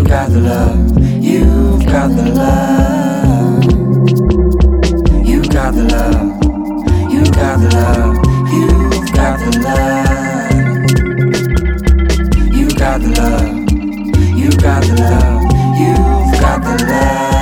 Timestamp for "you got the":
0.00-0.40, 1.22-2.24, 5.28-5.84, 7.12-7.68, 8.50-9.50, 12.56-13.08, 14.38-14.94, 15.78-16.84